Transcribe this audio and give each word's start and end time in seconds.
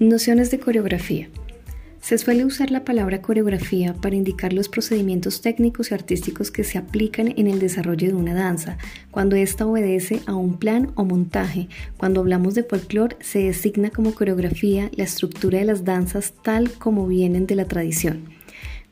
Nociones 0.00 0.52
de 0.52 0.60
coreografía. 0.60 1.28
Se 2.00 2.18
suele 2.18 2.44
usar 2.44 2.70
la 2.70 2.84
palabra 2.84 3.20
coreografía 3.20 3.94
para 3.94 4.14
indicar 4.14 4.52
los 4.52 4.68
procedimientos 4.68 5.40
técnicos 5.40 5.90
y 5.90 5.94
artísticos 5.94 6.52
que 6.52 6.62
se 6.62 6.78
aplican 6.78 7.34
en 7.36 7.48
el 7.48 7.58
desarrollo 7.58 8.06
de 8.06 8.14
una 8.14 8.32
danza, 8.32 8.78
cuando 9.10 9.34
ésta 9.34 9.66
obedece 9.66 10.20
a 10.26 10.36
un 10.36 10.56
plan 10.56 10.92
o 10.94 11.04
montaje. 11.04 11.68
Cuando 11.96 12.20
hablamos 12.20 12.54
de 12.54 12.62
folclore, 12.62 13.16
se 13.18 13.40
designa 13.40 13.90
como 13.90 14.14
coreografía 14.14 14.88
la 14.94 15.02
estructura 15.02 15.58
de 15.58 15.64
las 15.64 15.84
danzas 15.84 16.32
tal 16.44 16.70
como 16.70 17.08
vienen 17.08 17.48
de 17.48 17.56
la 17.56 17.64
tradición. 17.64 18.22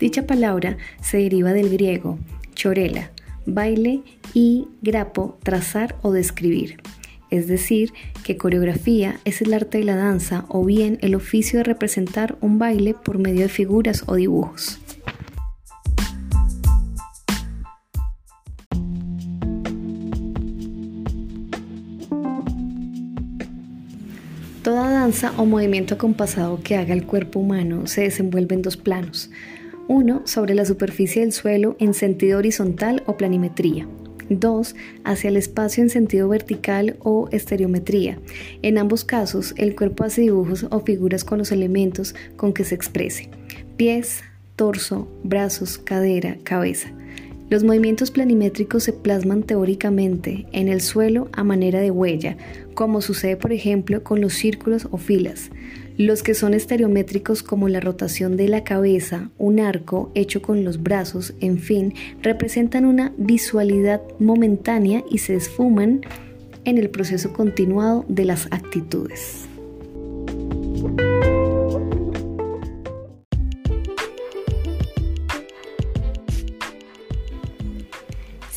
Dicha 0.00 0.26
palabra 0.26 0.78
se 1.02 1.18
deriva 1.18 1.52
del 1.52 1.68
griego 1.68 2.18
chorela, 2.54 3.10
baile 3.44 4.00
y 4.32 4.68
grapo, 4.80 5.38
trazar 5.42 5.96
o 6.00 6.12
describir 6.12 6.78
es 7.34 7.48
decir, 7.48 7.92
que 8.24 8.36
coreografía 8.36 9.18
es 9.24 9.42
el 9.42 9.52
arte 9.54 9.78
de 9.78 9.84
la 9.84 9.96
danza 9.96 10.44
o 10.48 10.64
bien 10.64 10.98
el 11.00 11.16
oficio 11.16 11.58
de 11.58 11.64
representar 11.64 12.36
un 12.40 12.60
baile 12.60 12.94
por 12.94 13.18
medio 13.18 13.42
de 13.42 13.48
figuras 13.48 14.04
o 14.06 14.14
dibujos. 14.14 14.78
Toda 24.62 24.90
danza 24.90 25.32
o 25.36 25.44
movimiento 25.44 25.96
acompasado 25.96 26.60
que 26.62 26.76
haga 26.76 26.94
el 26.94 27.04
cuerpo 27.04 27.40
humano 27.40 27.88
se 27.88 28.02
desenvuelve 28.02 28.54
en 28.54 28.62
dos 28.62 28.76
planos. 28.76 29.30
Uno 29.88 30.22
sobre 30.24 30.54
la 30.54 30.64
superficie 30.64 31.20
del 31.20 31.32
suelo 31.32 31.76
en 31.80 31.92
sentido 31.94 32.38
horizontal 32.38 33.02
o 33.06 33.16
planimetría 33.16 33.86
2. 34.28 34.74
Hacia 35.04 35.28
el 35.28 35.36
espacio 35.36 35.82
en 35.82 35.90
sentido 35.90 36.28
vertical 36.28 36.96
o 37.00 37.28
estereometría. 37.30 38.18
En 38.62 38.78
ambos 38.78 39.04
casos, 39.04 39.54
el 39.56 39.74
cuerpo 39.74 40.04
hace 40.04 40.22
dibujos 40.22 40.66
o 40.70 40.80
figuras 40.80 41.24
con 41.24 41.38
los 41.38 41.52
elementos 41.52 42.14
con 42.36 42.52
que 42.52 42.64
se 42.64 42.74
exprese. 42.74 43.28
Pies, 43.76 44.22
torso, 44.56 45.08
brazos, 45.22 45.78
cadera, 45.78 46.36
cabeza. 46.44 46.92
Los 47.50 47.62
movimientos 47.62 48.10
planimétricos 48.10 48.84
se 48.84 48.92
plasman 48.92 49.42
teóricamente 49.42 50.46
en 50.52 50.68
el 50.68 50.80
suelo 50.80 51.28
a 51.32 51.44
manera 51.44 51.80
de 51.80 51.90
huella, 51.90 52.36
como 52.74 53.02
sucede 53.02 53.36
por 53.36 53.52
ejemplo 53.52 54.02
con 54.02 54.20
los 54.20 54.32
círculos 54.32 54.88
o 54.90 54.96
filas. 54.96 55.50
Los 55.96 56.24
que 56.24 56.34
son 56.34 56.54
estereométricos 56.54 57.44
como 57.44 57.68
la 57.68 57.78
rotación 57.78 58.36
de 58.36 58.48
la 58.48 58.64
cabeza, 58.64 59.30
un 59.38 59.60
arco 59.60 60.10
hecho 60.16 60.42
con 60.42 60.64
los 60.64 60.82
brazos, 60.82 61.34
en 61.40 61.58
fin, 61.58 61.94
representan 62.20 62.84
una 62.84 63.12
visualidad 63.16 64.02
momentánea 64.18 65.04
y 65.08 65.18
se 65.18 65.36
esfuman 65.36 66.00
en 66.64 66.78
el 66.78 66.90
proceso 66.90 67.32
continuado 67.32 68.04
de 68.08 68.24
las 68.24 68.46
actitudes. 68.50 69.46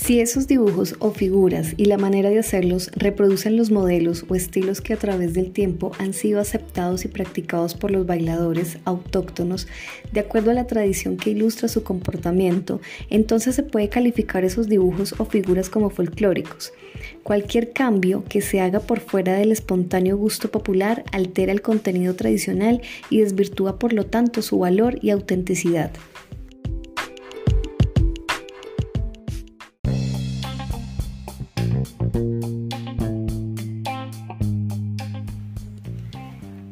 Si 0.08 0.22
esos 0.22 0.48
dibujos 0.48 0.96
o 1.00 1.12
figuras 1.12 1.74
y 1.76 1.84
la 1.84 1.98
manera 1.98 2.30
de 2.30 2.40
hacerlos 2.40 2.90
reproducen 2.96 3.58
los 3.58 3.72
modelos 3.72 4.24
o 4.30 4.36
estilos 4.36 4.80
que 4.80 4.94
a 4.94 4.98
través 4.98 5.34
del 5.34 5.52
tiempo 5.52 5.92
han 6.00 6.14
sido 6.14 6.40
aceptados 6.40 7.04
y 7.04 7.10
practicados 7.10 7.76
por 7.76 7.92
los 7.92 8.06
bailadores 8.06 8.78
autóctonos 8.86 9.68
de 10.14 10.22
acuerdo 10.22 10.52
a 10.52 10.54
la 10.54 10.66
tradición 10.66 11.18
que 11.18 11.32
ilustra 11.32 11.68
su 11.68 11.84
comportamiento, 11.84 12.80
entonces 13.10 13.56
se 13.56 13.64
puede 13.64 13.90
calificar 13.90 14.46
esos 14.46 14.70
dibujos 14.70 15.14
o 15.18 15.26
figuras 15.26 15.70
como 15.70 15.90
folclóricos. 15.90 16.72
Cualquier 17.24 17.74
cambio 17.74 18.24
que 18.30 18.40
se 18.40 18.62
haga 18.62 18.80
por 18.80 19.02
fuera 19.02 19.34
del 19.34 19.52
espontáneo 19.52 20.16
gusto 20.16 20.50
popular 20.50 21.04
altera 21.12 21.52
el 21.52 21.62
contenido 21.62 22.16
tradicional 22.16 22.82
y 23.10 23.20
desvirtúa 23.20 23.78
por 23.78 23.92
lo 23.92 24.06
tanto 24.06 24.42
su 24.42 24.58
valor 24.58 25.00
y 25.02 25.10
autenticidad. 25.10 25.92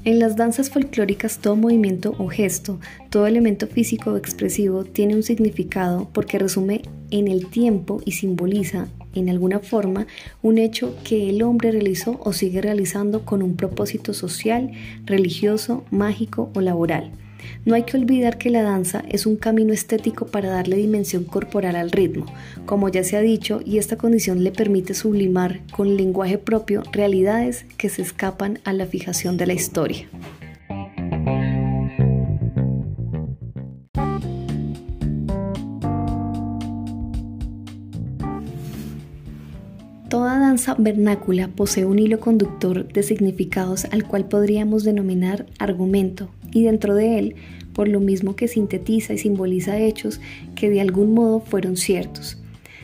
En 0.06 0.20
las 0.20 0.36
danzas 0.36 0.70
folclóricas 0.70 1.40
todo 1.40 1.56
movimiento 1.56 2.14
o 2.20 2.28
gesto, 2.28 2.80
todo 3.10 3.26
elemento 3.26 3.66
físico 3.66 4.12
o 4.12 4.18
expresivo 4.18 4.84
tiene 4.84 5.16
un 5.16 5.24
significado 5.24 6.08
porque 6.14 6.38
resume 6.38 6.84
en 7.10 7.28
el 7.28 7.48
tiempo 7.48 8.04
y 8.06 8.12
simboliza 8.12 8.88
en 9.16 9.30
alguna 9.32 9.62
forma 9.62 10.06
un 10.44 10.60
hecho 10.60 10.96
que 11.04 11.32
el 11.32 11.42
hombre 11.42 11.72
realizó 11.72 12.20
o 12.24 12.34
sigue 12.34 12.62
realizando 12.62 13.26
con 13.26 13.42
un 13.42 13.56
propósito 13.56 14.14
social, 14.14 14.74
religioso, 15.06 15.84
mágico 15.90 16.52
o 16.54 16.62
laboral. 16.62 17.12
No 17.66 17.76
hay 17.76 17.84
que 17.84 17.98
olvidar 17.98 18.38
que 18.38 18.50
la 18.50 18.64
danza 18.64 19.04
es 19.10 19.26
un 19.26 19.36
camino 19.36 19.74
estético 19.74 20.28
para 20.28 20.50
darle 20.50 20.78
dimensión 20.78 21.24
corporal 21.24 21.76
al 21.76 21.92
ritmo, 21.92 22.26
como 22.66 22.90
ya 22.90 23.04
se 23.04 23.18
ha 23.18 23.22
dicho, 23.22 23.62
y 23.66 23.78
esta 23.78 23.98
condición 23.98 24.44
le 24.44 24.52
permite 24.52 24.94
sublimar 24.94 25.62
con 25.72 25.98
lenguaje 25.98 26.38
propio 26.38 26.84
realidades 26.92 27.66
que 27.78 27.90
se 27.90 28.02
escapan 28.02 28.60
a 28.64 28.74
la 28.74 28.86
fijación 28.86 29.38
de 29.38 29.48
la 29.48 29.54
historia. 29.54 30.08
Toda 40.16 40.40
danza 40.40 40.76
vernácula 40.80 41.50
posee 41.50 41.84
un 41.84 42.00
hilo 42.00 42.22
conductor 42.22 42.88
de 42.88 43.04
significados 43.04 43.84
al 43.84 44.08
cual 44.08 44.30
podríamos 44.30 44.86
denominar 44.86 45.46
argumento, 45.60 46.30
y 46.54 46.64
dentro 46.64 46.96
de 46.96 47.20
él, 47.20 47.36
por 47.74 47.90
lo 47.90 48.00
mismo 48.00 48.34
que 48.38 48.48
sintetiza 48.48 49.12
y 49.12 49.18
simboliza 49.18 49.78
hechos 49.78 50.22
que 50.56 50.70
de 50.70 50.80
algún 50.80 51.14
modo 51.14 51.42
fueron 51.42 51.76
ciertos. 51.76 52.38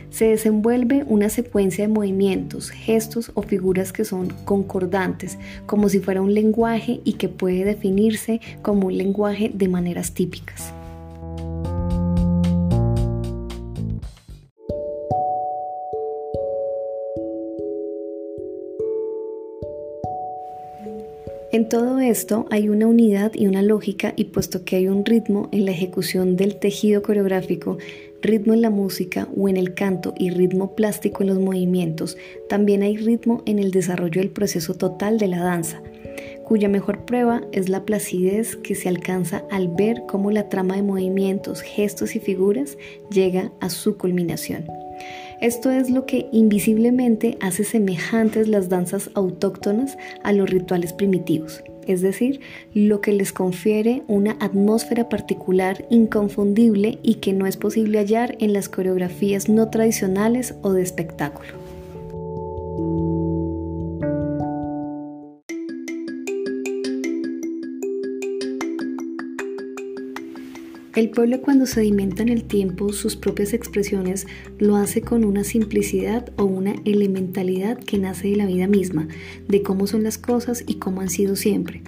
Se 0.10 0.26
desenvuelve 0.26 1.06
una 1.08 1.30
secuencia 1.30 1.88
de 1.88 1.94
movimientos, 1.94 2.70
gestos 2.70 3.32
o 3.34 3.44
figuras 3.44 3.94
que 3.94 4.04
son 4.04 4.34
concordantes, 4.44 5.40
como 5.66 5.88
si 5.88 6.00
fuera 6.00 6.22
un 6.22 6.34
lenguaje 6.34 7.00
y 7.06 7.14
que 7.14 7.30
puede 7.30 7.64
definirse 7.64 8.42
como 8.62 8.88
un 8.88 8.98
lenguaje 8.98 9.50
de 9.54 9.70
maneras 9.70 10.14
típicas. 10.14 10.74
En 21.54 21.68
todo 21.68 22.00
esto 22.00 22.46
hay 22.50 22.70
una 22.70 22.88
unidad 22.88 23.34
y 23.36 23.46
una 23.46 23.62
lógica 23.62 24.14
y 24.16 24.26
puesto 24.26 24.64
que 24.64 24.78
hay 24.78 24.88
un 24.88 25.04
ritmo 25.04 25.50
en 25.52 25.66
la 25.66 25.72
ejecución 25.72 26.38
del 26.38 26.56
tejido 26.56 27.02
coreográfico, 27.02 27.78
ritmo 28.22 28.54
en 28.54 28.62
la 28.62 28.70
música 28.70 29.28
o 29.36 29.50
en 29.50 29.58
el 29.58 29.74
canto 29.74 30.14
y 30.18 30.30
ritmo 30.30 30.76
plástico 30.76 31.24
en 31.24 31.30
los 31.30 31.40
movimientos, 31.40 32.16
también 32.48 32.84
hay 32.84 32.96
ritmo 32.96 33.44
en 33.46 33.60
el 33.60 33.72
desarrollo 33.72 34.22
del 34.22 34.30
proceso 34.30 34.76
total 34.76 35.18
de 35.18 35.28
la 35.28 35.44
danza, 35.44 35.82
cuya 36.46 36.70
mejor 36.70 37.04
prueba 37.04 37.42
es 37.52 37.68
la 37.68 37.84
placidez 37.84 38.56
que 38.56 38.74
se 38.74 38.88
alcanza 38.88 39.44
al 39.52 39.68
ver 39.68 40.04
cómo 40.08 40.32
la 40.32 40.48
trama 40.48 40.78
de 40.78 40.84
movimientos, 40.84 41.62
gestos 41.64 42.16
y 42.16 42.22
figuras 42.22 42.78
llega 43.12 43.52
a 43.60 43.70
su 43.70 43.98
culminación. 43.98 44.68
Esto 45.42 45.72
es 45.72 45.90
lo 45.90 46.06
que 46.06 46.30
invisiblemente 46.32 47.40
hace 47.42 47.64
semejantes 47.64 48.48
las 48.48 48.70
danzas 48.70 49.10
autóctonas 49.16 49.98
a 50.24 50.34
los 50.34 50.48
rituales 50.48 50.94
primitivos, 50.94 51.64
es 51.88 52.02
decir, 52.02 52.42
lo 52.76 53.02
que 53.02 53.12
les 53.12 53.34
confiere 53.34 54.04
una 54.08 54.38
atmósfera 54.40 55.10
particular 55.10 55.84
inconfundible 55.90 57.00
y 57.02 57.16
que 57.16 57.34
no 57.34 57.48
es 57.48 57.58
posible 57.58 57.98
hallar 57.98 58.36
en 58.40 58.54
las 58.54 58.70
coreografías 58.70 59.50
no 59.50 59.72
tradicionales 59.72 60.54
o 60.62 60.74
de 60.74 60.84
espectáculo. 60.84 61.71
El 70.94 71.10
pueblo 71.10 71.42
cuando 71.42 71.66
sedimenta 71.66 72.22
en 72.22 72.28
el 72.28 72.44
tiempo 72.44 72.92
sus 72.92 73.16
propias 73.16 73.54
expresiones 73.54 74.28
lo 74.60 74.76
hace 74.76 75.02
con 75.02 75.24
una 75.24 75.46
simplicidad 75.46 76.34
o 76.36 76.44
una 76.44 76.76
elementalidad 76.84 77.78
que 77.78 77.98
nace 77.98 78.28
de 78.28 78.36
la 78.36 78.46
vida 78.46 78.68
misma, 78.68 79.08
de 79.48 79.64
cómo 79.64 79.88
son 79.88 80.04
las 80.04 80.18
cosas 80.18 80.66
y 80.68 80.76
cómo 80.76 81.00
han 81.00 81.10
sido 81.10 81.38
siempre. 81.38 81.82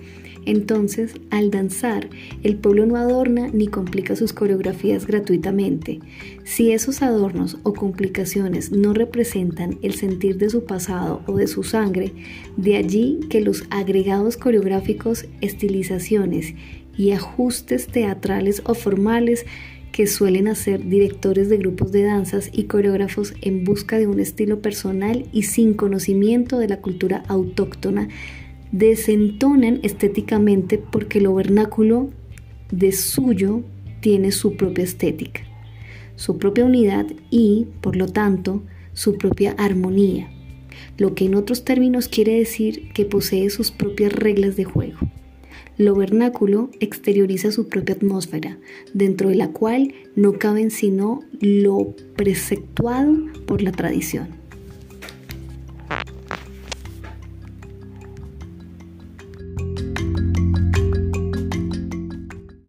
Entonces, 0.46 1.16
al 1.32 1.52
danzar, 1.52 2.10
el 2.44 2.56
pueblo 2.56 2.86
no 2.86 2.96
adorna 2.96 3.50
ni 3.54 3.68
complica 3.68 4.16
sus 4.16 4.32
coreografías 4.32 5.06
gratuitamente. 5.06 6.00
Si 6.46 6.72
esos 6.72 7.02
adornos 7.02 7.58
o 7.64 7.74
complicaciones 7.74 8.72
no 8.72 8.94
representan 8.94 9.80
el 9.82 9.96
sentir 9.96 10.38
de 10.38 10.50
su 10.50 10.64
pasado 10.64 11.24
o 11.28 11.36
de 11.36 11.48
su 11.48 11.64
sangre, 11.64 12.14
de 12.56 12.78
allí 12.78 13.20
que 13.30 13.42
los 13.42 13.66
agregados 13.70 14.38
coreográficos, 14.38 15.26
estilizaciones 15.42 16.56
y 16.98 17.12
ajustes 17.12 17.88
teatrales 17.88 18.62
o 18.66 18.74
formales 18.74 19.46
que 19.92 20.08
suelen 20.08 20.48
hacer 20.48 20.88
directores 20.88 21.50
de 21.50 21.58
grupos 21.58 21.92
de 21.92 22.04
danzas 22.04 22.50
y 22.52 22.64
coreógrafos 22.64 23.34
en 23.42 23.64
busca 23.64 24.00
de 24.00 24.08
un 24.08 24.20
estilo 24.20 24.60
personal 24.60 25.28
y 25.32 25.44
sin 25.44 25.76
conocimiento 25.76 26.58
de 26.58 26.68
la 26.68 26.82
cultura 26.82 27.24
autóctona 27.28 28.10
desentonan 28.72 29.80
estéticamente 29.84 30.80
porque 30.80 31.22
lo 31.22 31.36
vernáculo 31.36 32.10
de 32.72 32.92
suyo 32.92 33.62
tiene 34.02 34.32
su 34.32 34.58
propia 34.58 34.84
estética, 34.84 35.42
su 36.16 36.40
propia 36.40 36.66
unidad 36.66 37.06
y, 37.30 37.68
por 37.82 37.96
lo 37.96 38.08
tanto, 38.08 38.64
su 38.94 39.18
propia 39.20 39.52
armonía, 39.60 40.30
lo 40.98 41.14
que 41.14 41.26
en 41.26 41.36
otros 41.36 41.66
términos 41.66 42.08
quiere 42.08 42.34
decir 42.34 42.92
que 42.94 43.06
posee 43.06 43.52
sus 43.52 43.70
propias 43.70 44.12
reglas 44.12 44.56
de 44.56 44.64
juego. 44.64 44.83
Lo 45.78 45.96
vernáculo 45.96 46.70
exterioriza 46.80 47.52
su 47.52 47.68
propia 47.68 47.96
atmósfera, 47.96 48.58
dentro 48.94 49.30
de 49.30 49.36
la 49.36 49.50
cual 49.50 49.94
no 50.16 50.34
caben 50.34 50.70
sino 50.70 51.22
lo 51.40 51.96
preceptuado 52.16 53.16
por 53.46 53.62
la 53.62 53.72
tradición. 53.72 54.43